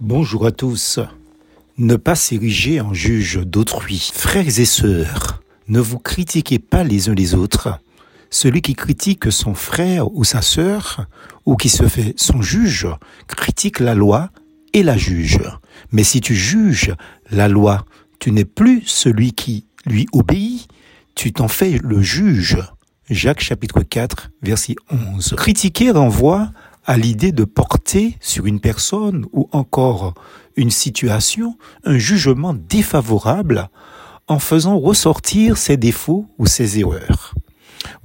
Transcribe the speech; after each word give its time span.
Bonjour 0.00 0.46
à 0.46 0.50
tous. 0.50 0.98
Ne 1.76 1.96
pas 1.96 2.14
s'ériger 2.14 2.80
en 2.80 2.94
juge 2.94 3.38
d'autrui. 3.44 4.10
Frères 4.14 4.58
et 4.58 4.64
sœurs, 4.64 5.42
ne 5.68 5.78
vous 5.78 5.98
critiquez 5.98 6.58
pas 6.58 6.84
les 6.84 7.10
uns 7.10 7.14
les 7.14 7.34
autres. 7.34 7.78
Celui 8.30 8.62
qui 8.62 8.72
critique 8.72 9.30
son 9.30 9.52
frère 9.52 10.10
ou 10.14 10.24
sa 10.24 10.40
sœur, 10.40 11.04
ou 11.44 11.54
qui 11.54 11.68
se 11.68 11.86
fait 11.86 12.14
son 12.16 12.40
juge, 12.40 12.88
critique 13.26 13.78
la 13.78 13.94
loi 13.94 14.30
et 14.72 14.82
la 14.82 14.96
juge. 14.96 15.40
Mais 15.92 16.02
si 16.02 16.22
tu 16.22 16.34
juges 16.34 16.94
la 17.30 17.48
loi, 17.48 17.84
tu 18.20 18.32
n'es 18.32 18.46
plus 18.46 18.82
celui 18.86 19.34
qui 19.34 19.66
lui 19.84 20.06
obéit, 20.14 20.66
tu 21.14 21.34
t'en 21.34 21.48
fais 21.48 21.78
le 21.82 22.00
juge. 22.00 22.56
Jacques 23.10 23.42
chapitre 23.42 23.82
4, 23.82 24.30
verset 24.40 24.76
11. 24.90 25.34
Critiquer 25.36 25.90
renvoie 25.90 26.52
à 26.86 26.96
l'idée 26.96 27.32
de 27.32 27.44
porter 27.44 27.79
sur 28.20 28.46
une 28.46 28.60
personne 28.60 29.26
ou 29.32 29.48
encore 29.52 30.14
une 30.56 30.70
situation 30.70 31.56
un 31.84 31.98
jugement 31.98 32.54
défavorable 32.54 33.68
en 34.28 34.38
faisant 34.38 34.78
ressortir 34.78 35.56
ses 35.56 35.76
défauts 35.76 36.26
ou 36.38 36.46
ses 36.46 36.78
erreurs. 36.78 37.34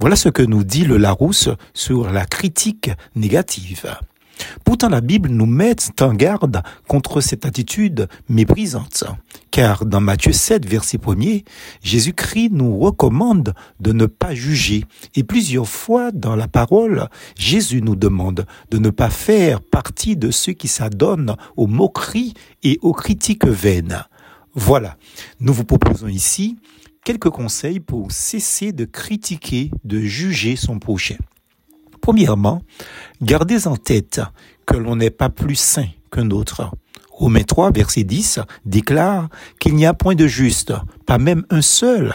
Voilà 0.00 0.16
ce 0.16 0.28
que 0.28 0.42
nous 0.42 0.64
dit 0.64 0.84
le 0.84 0.96
Larousse 0.96 1.50
sur 1.74 2.10
la 2.10 2.24
critique 2.24 2.90
négative. 3.14 3.96
Pourtant, 4.64 4.88
la 4.88 5.00
Bible 5.00 5.30
nous 5.30 5.46
met 5.46 5.76
en 6.00 6.14
garde 6.14 6.62
contre 6.88 7.20
cette 7.20 7.46
attitude 7.46 8.08
méprisante. 8.28 9.04
Car 9.50 9.86
dans 9.86 10.00
Matthieu 10.00 10.32
7, 10.32 10.66
verset 10.66 10.98
1er, 10.98 11.44
Jésus-Christ 11.82 12.50
nous 12.52 12.78
recommande 12.78 13.54
de 13.80 13.92
ne 13.92 14.06
pas 14.06 14.34
juger. 14.34 14.84
Et 15.14 15.24
plusieurs 15.24 15.68
fois 15.68 16.12
dans 16.12 16.36
la 16.36 16.48
parole, 16.48 17.08
Jésus 17.38 17.80
nous 17.82 17.96
demande 17.96 18.46
de 18.70 18.78
ne 18.78 18.90
pas 18.90 19.10
faire 19.10 19.60
partie 19.62 20.16
de 20.16 20.30
ceux 20.30 20.52
qui 20.52 20.68
s'adonnent 20.68 21.36
aux 21.56 21.66
moqueries 21.66 22.34
et 22.62 22.78
aux 22.82 22.92
critiques 22.92 23.46
vaines. 23.46 24.04
Voilà, 24.54 24.96
nous 25.40 25.52
vous 25.52 25.64
proposons 25.64 26.08
ici 26.08 26.56
quelques 27.04 27.30
conseils 27.30 27.78
pour 27.78 28.10
cesser 28.10 28.72
de 28.72 28.84
critiquer, 28.84 29.70
de 29.84 30.00
juger 30.00 30.56
son 30.56 30.78
prochain. 30.78 31.16
Premièrement, 32.00 32.62
gardez 33.22 33.66
en 33.66 33.76
tête 33.76 34.20
que 34.66 34.76
l'on 34.76 34.96
n'est 34.96 35.10
pas 35.10 35.28
plus 35.28 35.56
saint 35.56 35.88
qu'un 36.10 36.30
autre. 36.30 36.70
Romains 37.10 37.44
3, 37.44 37.70
verset 37.70 38.04
10 38.04 38.40
déclare 38.66 39.28
qu'il 39.58 39.74
n'y 39.74 39.86
a 39.86 39.94
point 39.94 40.14
de 40.14 40.26
juste, 40.26 40.74
pas 41.06 41.18
même 41.18 41.46
un 41.50 41.62
seul. 41.62 42.14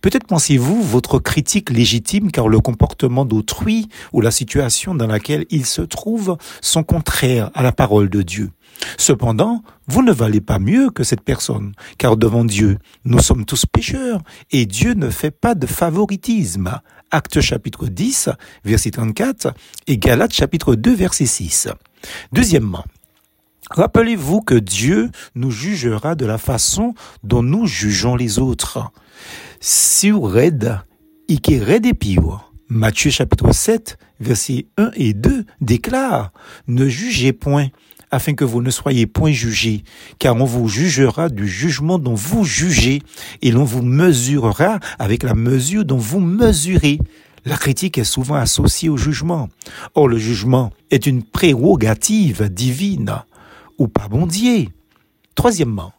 Peut-être 0.00 0.26
pensez-vous 0.26 0.82
votre 0.82 1.18
critique 1.18 1.70
légitime 1.70 2.30
car 2.30 2.48
le 2.48 2.60
comportement 2.60 3.24
d'autrui 3.24 3.88
ou 4.12 4.20
la 4.20 4.30
situation 4.30 4.94
dans 4.94 5.06
laquelle 5.06 5.46
il 5.50 5.66
se 5.66 5.82
trouve 5.82 6.36
sont 6.60 6.82
contraires 6.82 7.50
à 7.54 7.62
la 7.62 7.72
parole 7.72 8.08
de 8.08 8.22
Dieu. 8.22 8.50
Cependant, 8.98 9.62
vous 9.86 10.02
ne 10.02 10.12
valez 10.12 10.40
pas 10.40 10.58
mieux 10.58 10.90
que 10.90 11.04
cette 11.04 11.20
personne, 11.20 11.72
car 11.98 12.16
devant 12.16 12.44
Dieu, 12.44 12.78
nous 13.04 13.20
sommes 13.20 13.44
tous 13.44 13.66
pécheurs, 13.66 14.20
et 14.50 14.66
Dieu 14.66 14.94
ne 14.94 15.10
fait 15.10 15.30
pas 15.30 15.54
de 15.54 15.66
favoritisme. 15.66 16.80
Acte 17.10 17.40
chapitre 17.40 17.86
10, 17.86 18.30
verset 18.64 18.90
34, 18.92 19.54
et 19.86 19.98
Galates 19.98 20.32
chapitre 20.32 20.74
2, 20.74 20.94
verset 20.94 21.26
6. 21.26 21.68
Deuxièmement, 22.32 22.84
Rappelez-vous 23.70 24.40
que 24.42 24.54
Dieu 24.54 25.10
nous 25.34 25.50
jugera 25.50 26.14
de 26.14 26.26
la 26.26 26.38
façon 26.38 26.94
dont 27.22 27.42
nous 27.42 27.66
jugeons 27.66 28.14
les 28.14 28.38
autres. 28.38 28.92
Si 29.60 30.12
red, 30.12 30.80
ike 31.28 31.62
red. 31.66 31.86
Matthieu 32.68 33.10
chapitre 33.10 33.52
7, 33.52 33.98
versets 34.20 34.66
1 34.76 34.90
et 34.94 35.14
2 35.14 35.44
déclare, 35.60 36.32
ne 36.66 36.88
jugez 36.88 37.32
point, 37.32 37.68
afin 38.10 38.34
que 38.34 38.44
vous 38.44 38.62
ne 38.62 38.70
soyez 38.70 39.06
point 39.06 39.32
jugés, 39.32 39.84
car 40.18 40.36
on 40.36 40.44
vous 40.44 40.68
jugera 40.68 41.28
du 41.28 41.48
jugement 41.48 41.98
dont 41.98 42.14
vous 42.14 42.44
jugez, 42.44 43.00
et 43.42 43.50
l'on 43.50 43.64
vous 43.64 43.82
mesurera 43.82 44.78
avec 44.98 45.22
la 45.22 45.34
mesure 45.34 45.84
dont 45.84 45.98
vous 45.98 46.20
mesurez. 46.20 46.98
La 47.44 47.56
critique 47.56 47.98
est 47.98 48.04
souvent 48.04 48.36
associée 48.36 48.88
au 48.88 48.96
jugement. 48.96 49.48
Or, 49.94 50.08
le 50.08 50.18
jugement 50.18 50.70
est 50.90 51.06
une 51.06 51.22
prérogative 51.22 52.48
divine 52.48 53.24
ou 53.78 53.88
pas 53.88 54.08
bondier. 54.08 54.68
Troisièmement, 55.34 55.92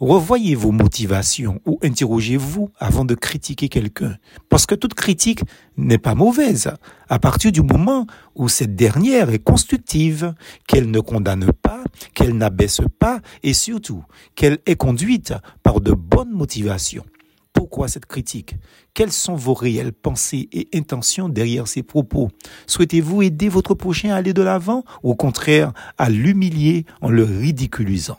revoyez 0.00 0.54
vos 0.54 0.72
motivations 0.72 1.60
ou 1.66 1.78
interrogez-vous 1.82 2.70
avant 2.78 3.04
de 3.04 3.14
critiquer 3.14 3.68
quelqu'un. 3.68 4.16
Parce 4.48 4.66
que 4.66 4.74
toute 4.74 4.94
critique 4.94 5.42
n'est 5.76 5.98
pas 5.98 6.14
mauvaise 6.14 6.72
à 7.08 7.18
partir 7.18 7.52
du 7.52 7.62
moment 7.62 8.06
où 8.34 8.48
cette 8.48 8.74
dernière 8.74 9.30
est 9.30 9.38
constructive, 9.38 10.34
qu'elle 10.66 10.90
ne 10.90 11.00
condamne 11.00 11.52
pas, 11.52 11.84
qu'elle 12.14 12.36
n'abaisse 12.36 12.80
pas 12.98 13.20
et 13.42 13.52
surtout 13.52 14.04
qu'elle 14.34 14.58
est 14.66 14.76
conduite 14.76 15.34
par 15.62 15.80
de 15.80 15.92
bonnes 15.92 16.32
motivations. 16.32 17.04
Pourquoi 17.52 17.88
cette 17.88 18.06
critique? 18.06 18.54
Quelles 18.94 19.12
sont 19.12 19.34
vos 19.34 19.54
réelles 19.54 19.92
pensées 19.92 20.48
et 20.52 20.68
intentions 20.74 21.28
derrière 21.28 21.68
ces 21.68 21.82
propos? 21.82 22.30
Souhaitez-vous 22.66 23.22
aider 23.22 23.48
votre 23.48 23.74
prochain 23.74 24.10
à 24.10 24.16
aller 24.16 24.32
de 24.32 24.42
l'avant 24.42 24.84
ou 25.02 25.10
au 25.10 25.14
contraire 25.14 25.72
à 25.98 26.10
l'humilier 26.10 26.86
en 27.00 27.10
le 27.10 27.24
ridiculisant? 27.24 28.18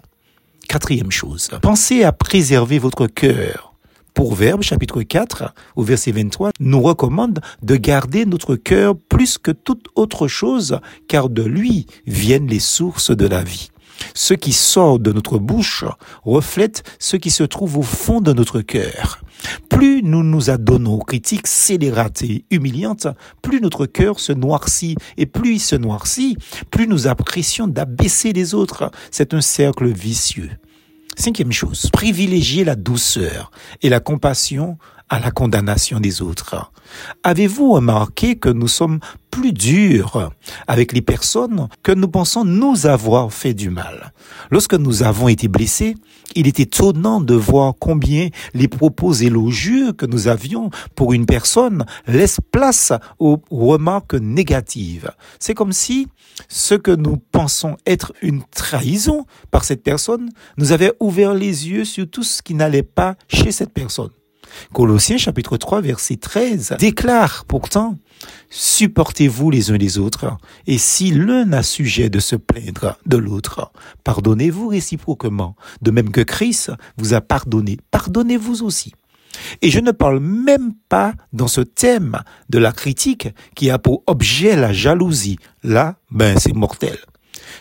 Quatrième 0.67 1.11
chose, 1.11 1.49
pensez 1.61 2.03
à 2.03 2.11
préserver 2.11 2.79
votre 2.79 3.07
cœur. 3.07 3.71
Proverbe 4.13 4.61
chapitre 4.61 5.03
4 5.03 5.53
au 5.75 5.83
verset 5.83 6.11
23 6.11 6.51
nous 6.59 6.81
recommande 6.81 7.39
de 7.61 7.75
garder 7.77 8.25
notre 8.25 8.55
cœur 8.55 8.95
plus 8.97 9.37
que 9.37 9.51
toute 9.51 9.87
autre 9.95 10.27
chose 10.27 10.79
car 11.07 11.29
de 11.29 11.43
lui 11.43 11.87
viennent 12.05 12.47
les 12.47 12.59
sources 12.59 13.11
de 13.11 13.25
la 13.25 13.43
vie. 13.43 13.69
Ce 14.13 14.33
qui 14.33 14.53
sort 14.53 14.99
de 14.99 15.11
notre 15.11 15.37
bouche 15.37 15.85
reflète 16.23 16.83
ce 16.99 17.17
qui 17.17 17.31
se 17.31 17.43
trouve 17.43 17.77
au 17.77 17.81
fond 17.81 18.21
de 18.21 18.33
notre 18.33 18.61
cœur. 18.61 19.21
Plus 19.69 20.01
nous 20.03 20.23
nous 20.23 20.49
adonnons 20.49 20.95
aux 20.95 21.03
critiques 21.03 21.47
scélérates 21.47 22.21
et 22.21 22.45
humiliantes, 22.51 23.07
plus 23.41 23.61
notre 23.61 23.85
cœur 23.85 24.19
se 24.19 24.33
noircit, 24.33 24.95
et 25.17 25.25
plus 25.25 25.53
il 25.53 25.59
se 25.59 25.75
noircit, 25.75 26.37
plus 26.69 26.87
nous 26.87 27.07
apprécions 27.07 27.67
d'abaisser 27.67 28.33
les 28.33 28.53
autres. 28.53 28.91
C'est 29.09 29.33
un 29.33 29.41
cercle 29.41 29.87
vicieux. 29.87 30.51
Cinquième 31.17 31.51
chose, 31.51 31.89
privilégier 31.91 32.63
la 32.63 32.75
douceur 32.75 33.51
et 33.81 33.89
la 33.89 33.99
compassion 33.99 34.77
à 35.11 35.19
la 35.19 35.29
condamnation 35.29 35.99
des 35.99 36.21
autres. 36.21 36.71
Avez-vous 37.23 37.73
remarqué 37.73 38.37
que 38.37 38.47
nous 38.47 38.69
sommes 38.69 38.99
plus 39.29 39.51
durs 39.51 40.31
avec 40.67 40.93
les 40.93 41.01
personnes 41.01 41.67
que 41.83 41.91
nous 41.91 42.07
pensons 42.07 42.45
nous 42.45 42.85
avoir 42.87 43.33
fait 43.33 43.53
du 43.53 43.69
mal? 43.69 44.13
Lorsque 44.51 44.73
nous 44.73 45.03
avons 45.03 45.27
été 45.27 45.49
blessés, 45.49 45.95
il 46.33 46.47
est 46.47 46.61
étonnant 46.61 47.19
de 47.19 47.35
voir 47.35 47.73
combien 47.77 48.29
les 48.53 48.69
propos 48.69 49.11
élogieux 49.11 49.91
que 49.91 50.05
nous 50.05 50.29
avions 50.29 50.69
pour 50.95 51.11
une 51.11 51.25
personne 51.25 51.85
laissent 52.07 52.39
place 52.51 52.93
aux 53.19 53.41
remarques 53.51 54.15
négatives. 54.15 55.11
C'est 55.39 55.53
comme 55.53 55.73
si 55.73 56.07
ce 56.47 56.75
que 56.75 56.91
nous 56.91 57.17
pensons 57.17 57.75
être 57.85 58.13
une 58.21 58.43
trahison 58.43 59.25
par 59.51 59.65
cette 59.65 59.83
personne 59.83 60.29
nous 60.57 60.71
avait 60.71 60.93
ouvert 61.01 61.33
les 61.33 61.67
yeux 61.67 61.83
sur 61.83 62.09
tout 62.09 62.23
ce 62.23 62.41
qui 62.41 62.53
n'allait 62.53 62.81
pas 62.81 63.15
chez 63.27 63.51
cette 63.51 63.73
personne. 63.73 64.11
Colossiens 64.73 65.17
chapitre 65.17 65.57
3 65.57 65.81
verset 65.81 66.17
13 66.17 66.75
déclare 66.79 67.45
pourtant 67.45 67.97
Supportez-vous 68.49 69.49
les 69.49 69.71
uns 69.71 69.77
les 69.77 69.97
autres, 69.97 70.37
et 70.67 70.77
si 70.77 71.11
l'un 71.11 71.53
a 71.53 71.63
sujet 71.63 72.09
de 72.09 72.19
se 72.19 72.35
plaindre 72.35 72.97
de 73.05 73.17
l'autre, 73.17 73.71
pardonnez-vous 74.03 74.67
réciproquement, 74.67 75.55
de 75.81 75.89
même 75.89 76.11
que 76.11 76.21
Christ 76.21 76.71
vous 76.97 77.13
a 77.13 77.21
pardonné, 77.21 77.77
pardonnez-vous 77.89 78.63
aussi. 78.63 78.93
Et 79.61 79.69
je 79.69 79.79
ne 79.79 79.91
parle 79.91 80.19
même 80.19 80.73
pas 80.89 81.13
dans 81.33 81.47
ce 81.47 81.61
thème 81.61 82.21
de 82.49 82.59
la 82.59 82.71
critique 82.71 83.29
qui 83.55 83.69
a 83.69 83.79
pour 83.79 84.03
objet 84.05 84.55
la 84.55 84.73
jalousie. 84.73 85.37
Là, 85.63 85.95
ben 86.11 86.37
c'est 86.37 86.53
mortel. 86.53 86.97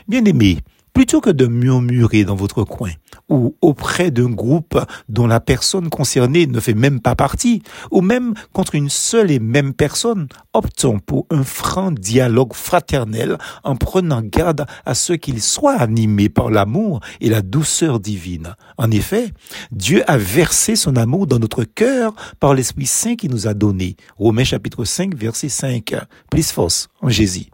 Bien 0.08 0.24
aimé, 0.24 0.58
Plutôt 0.92 1.20
que 1.20 1.30
de 1.30 1.46
murmurer 1.46 2.24
dans 2.24 2.34
votre 2.34 2.64
coin 2.64 2.90
ou 3.28 3.54
auprès 3.62 4.10
d'un 4.10 4.30
groupe 4.30 4.78
dont 5.08 5.26
la 5.26 5.40
personne 5.40 5.88
concernée 5.88 6.46
ne 6.46 6.60
fait 6.60 6.74
même 6.74 7.00
pas 7.00 7.14
partie, 7.14 7.62
ou 7.90 8.00
même 8.00 8.34
contre 8.52 8.74
une 8.74 8.90
seule 8.90 9.30
et 9.30 9.38
même 9.38 9.72
personne, 9.72 10.26
optons 10.52 10.98
pour 10.98 11.26
un 11.30 11.44
franc 11.44 11.92
dialogue 11.92 12.52
fraternel 12.54 13.38
en 13.62 13.76
prenant 13.76 14.20
garde 14.22 14.66
à 14.84 14.94
ce 14.94 15.12
qu'il 15.12 15.40
soit 15.40 15.76
animé 15.76 16.28
par 16.28 16.50
l'amour 16.50 17.00
et 17.20 17.28
la 17.28 17.42
douceur 17.42 18.00
divine. 18.00 18.54
En 18.76 18.90
effet, 18.90 19.32
Dieu 19.70 20.02
a 20.08 20.18
versé 20.18 20.76
son 20.76 20.96
amour 20.96 21.26
dans 21.26 21.38
notre 21.38 21.64
cœur 21.64 22.14
par 22.40 22.54
l'Esprit 22.54 22.86
Saint 22.86 23.14
qui 23.14 23.28
nous 23.28 23.46
a 23.46 23.54
donné. 23.54 23.96
Romains 24.18 24.44
chapitre 24.44 24.84
5 24.84 25.14
verset 25.14 25.48
5. 25.48 25.94
Plus 26.30 26.50
force 26.50 26.88
en 27.00 27.08
Jésus. 27.08 27.50